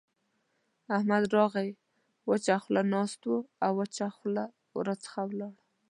احمد 0.97 1.23
راغی؛ 1.37 1.69
وچه 2.29 2.55
خوله 2.63 2.81
ناست 2.93 3.19
وو 3.25 3.37
او 3.63 3.71
وچه 3.79 4.07
خوله 4.15 4.43
راڅخه 4.85 5.21
ولاړ. 5.29 5.53